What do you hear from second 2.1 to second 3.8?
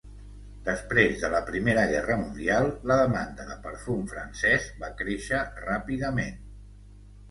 Mundial, la demanda de